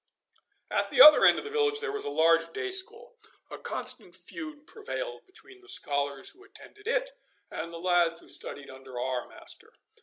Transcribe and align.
At 0.71 0.89
the 0.89 0.99
other 0.99 1.25
end 1.25 1.37
of 1.37 1.43
the 1.45 1.51
village 1.51 1.79
there 1.79 1.91
was 1.91 2.05
a 2.05 2.09
large 2.09 2.51
day 2.53 2.71
school. 2.71 3.19
A 3.51 3.59
constant 3.59 4.15
feud 4.15 4.65
prevailed 4.65 5.27
between 5.27 5.61
the 5.61 5.69
scholars 5.69 6.31
who 6.31 6.43
attended 6.43 6.87
it 6.87 7.11
and 7.51 7.71
the 7.71 7.77
lads 7.79 8.19
who 8.19 8.27
studied 8.27 8.71
under 8.71 8.99
our 8.99 9.27
master. 9.27 9.73